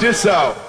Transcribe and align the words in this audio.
This 0.00 0.26
out. 0.26 0.65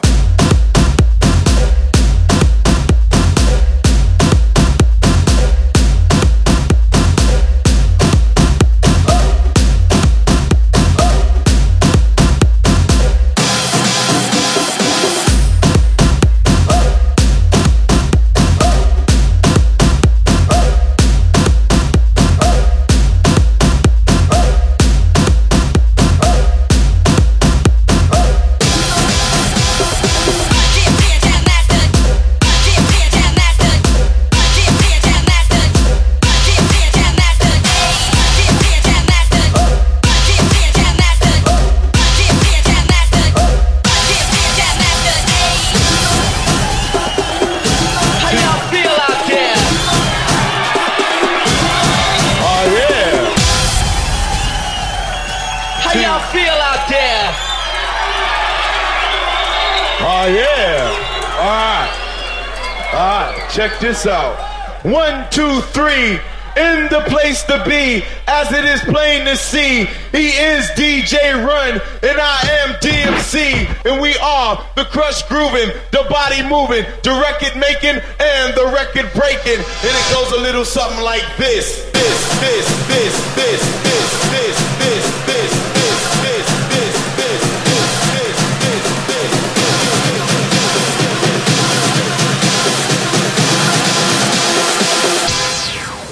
hands 63.97 64.07
out. 64.07 64.85
One, 64.85 65.29
two, 65.31 65.61
three. 65.73 66.19
In 66.57 66.89
the 66.89 67.03
place 67.05 67.43
to 67.43 67.63
be, 67.67 68.03
as 68.25 68.51
it 68.51 68.65
is 68.65 68.81
plain 68.81 69.25
to 69.25 69.37
see, 69.37 69.85
he 70.11 70.29
is 70.29 70.65
DJ 70.71 71.45
Run, 71.45 71.79
and 72.01 72.17
I 72.19 72.39
am 72.65 72.73
DMC, 72.81 73.85
and 73.85 74.01
we 74.01 74.17
are 74.17 74.65
the 74.75 74.85
crush 74.85 75.21
grooving, 75.27 75.69
the 75.91 76.07
body 76.09 76.41
moving, 76.41 76.83
the 77.03 77.13
record 77.21 77.55
making, 77.59 78.01
and 78.01 78.55
the 78.57 78.73
record 78.73 79.05
breaking. 79.13 79.61
And 79.61 79.93
it 79.93 80.11
goes 80.11 80.31
a 80.31 80.41
little 80.41 80.65
something 80.65 81.03
like 81.03 81.21
this, 81.37 81.85
this, 81.93 82.39
this, 82.41 82.87
this, 82.87 83.35
this, 83.35 83.61
this, 83.83 84.31
this. 84.31 84.56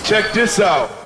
Check 0.06 0.34
this 0.34 0.60
out. 0.60 1.05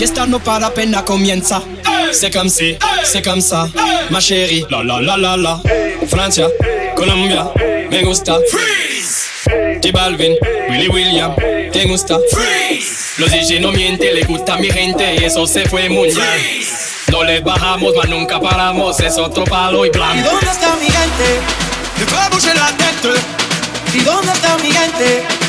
Fiesta 0.00 0.26
no 0.26 0.38
para, 0.38 0.68
apenas 0.68 1.02
comienza. 1.02 1.60
C'est 2.10 2.32
comme 2.32 2.48
si, 2.48 2.74
c'est 3.04 3.22
comme 3.22 3.42
ça, 3.42 3.68
ma 4.10 4.18
chérie. 4.18 4.64
La 4.70 4.82
la 4.82 4.98
la 4.98 5.16
la 5.18 5.36
la. 5.36 5.60
Francia, 6.08 6.48
Colombia, 6.96 7.50
me 7.90 8.02
gusta. 8.02 8.38
Freeze. 8.50 9.28
J 9.82 9.92
Balvin, 9.92 10.36
Willy 10.70 10.88
William, 10.88 11.34
¿te 11.70 11.84
gusta? 11.84 12.18
Freeze. 12.32 13.18
Los 13.18 13.30
DJ 13.30 13.60
no 13.60 13.72
mienten, 13.72 14.14
le 14.14 14.22
gusta 14.24 14.54
a 14.54 14.56
mi 14.56 14.70
gente, 14.70 15.04
eso 15.22 15.46
se 15.46 15.68
fue 15.68 15.90
muy 15.90 16.08
bien. 16.08 16.64
No 17.12 17.22
les 17.22 17.44
bajamos, 17.44 17.92
mas 17.94 18.08
nunca 18.08 18.40
paramos, 18.40 18.98
es 19.00 19.18
otro 19.18 19.44
palo 19.44 19.84
y 19.84 19.88
¿Y 19.88 19.90
blanco. 19.90 20.30
dónde 20.30 20.50
está 20.50 20.76
mi 20.76 20.86
gente? 20.86 21.40
Peux 21.98 22.30
bouger 22.30 22.56
la 22.56 22.72
tête. 22.78 23.20
¿Y 23.92 24.00
dónde 24.00 24.32
está 24.32 24.56
mi 24.62 24.72
gente? 24.72 25.39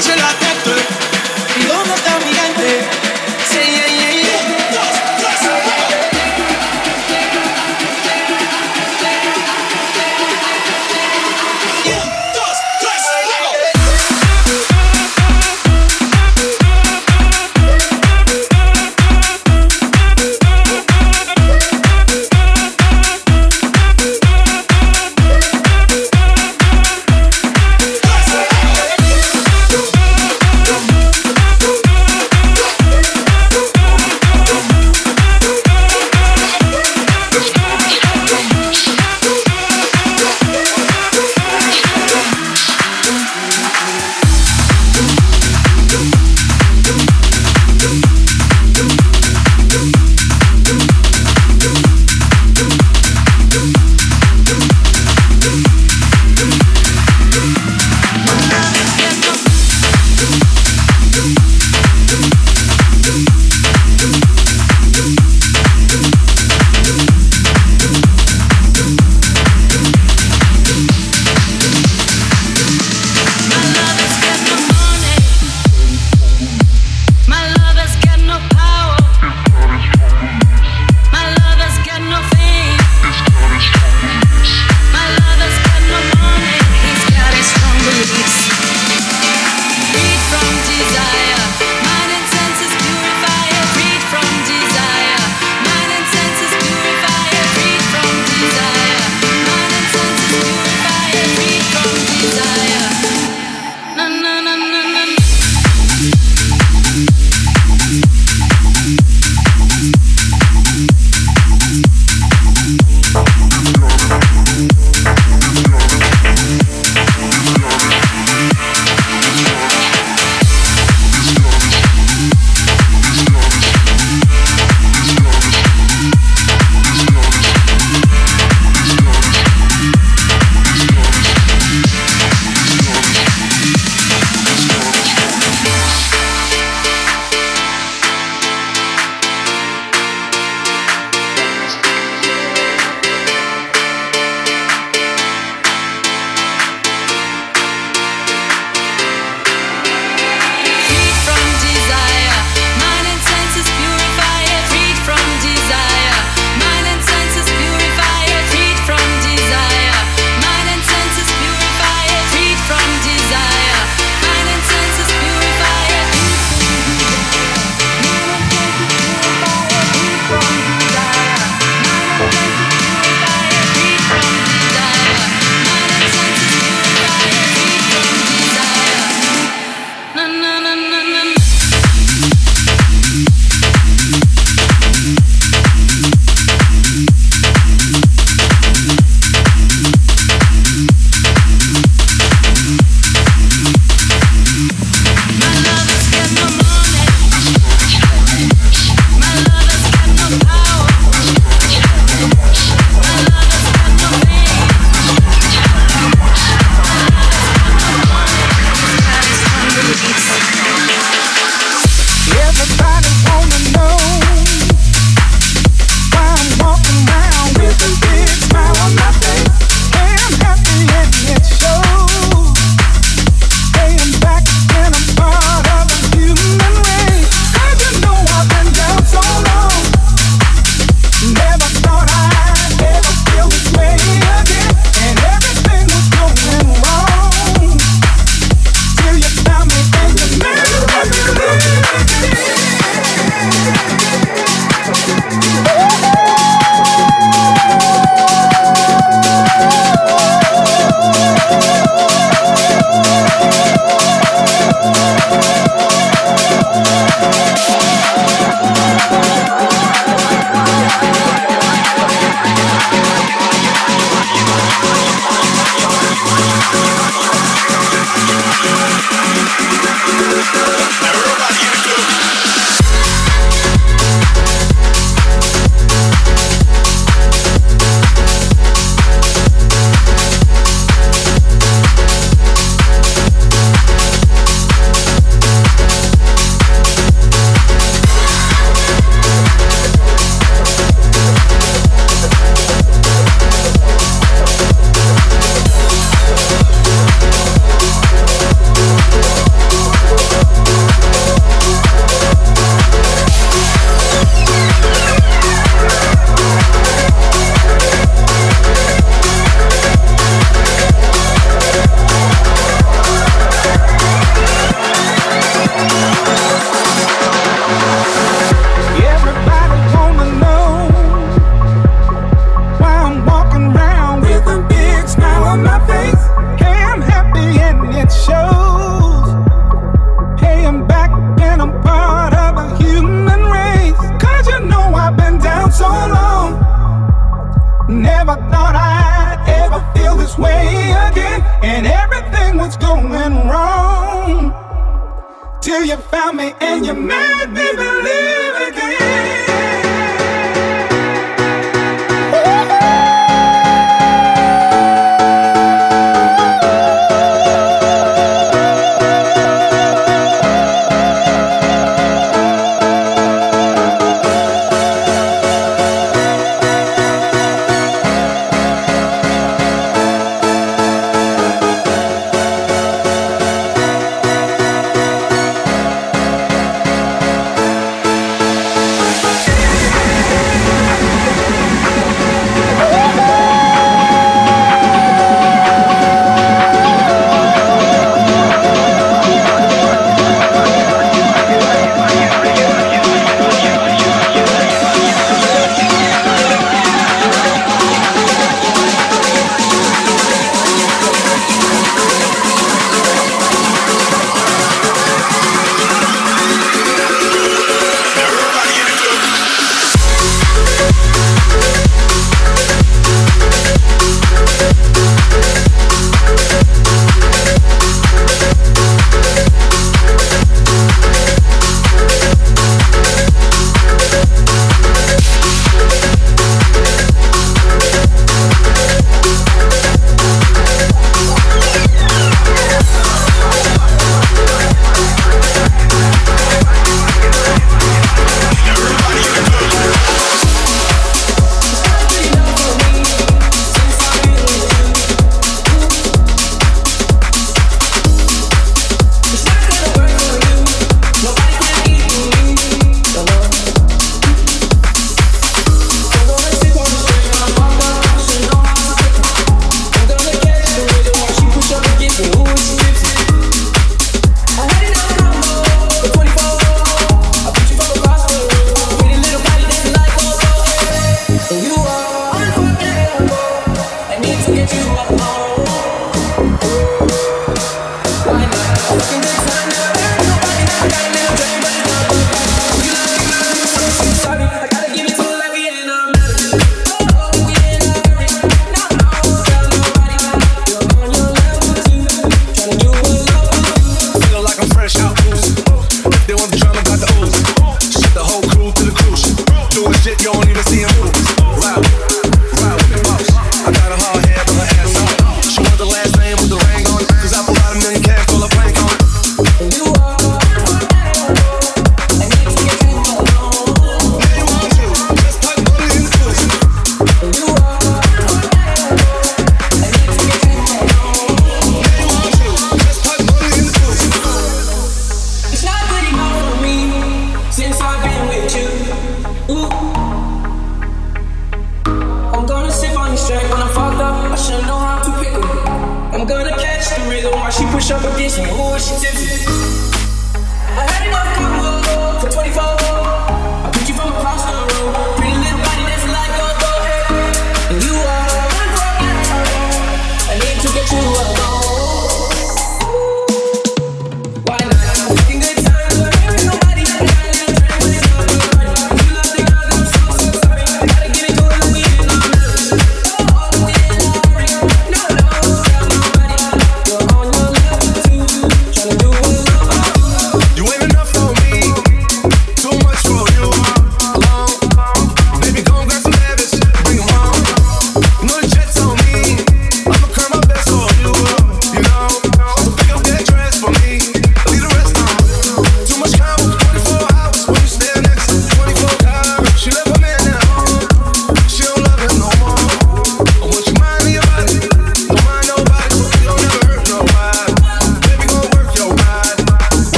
Bouger 0.00 0.16
la 0.16 0.32
tête. 0.38 0.49